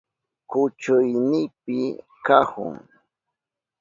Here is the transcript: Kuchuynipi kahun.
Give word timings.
Kuchuynipi 0.49 1.79
kahun. 2.25 2.75